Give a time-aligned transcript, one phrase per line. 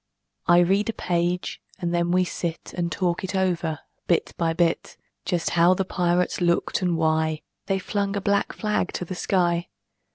[0.47, 4.97] I read a page, and then we sit And talk it over, bit by bit;
[5.25, 9.67] Just how the pirates looked, and why They flung a black flag to the sky.